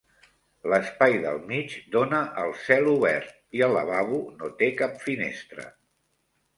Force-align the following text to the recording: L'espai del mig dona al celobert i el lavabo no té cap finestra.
L'espai 0.71 1.17
del 1.25 1.37
mig 1.51 1.75
dona 1.97 2.23
al 2.45 2.55
celobert 2.63 3.39
i 3.61 3.65
el 3.69 3.79
lavabo 3.79 4.25
no 4.43 4.53
té 4.65 4.75
cap 4.85 5.01
finestra. 5.09 5.73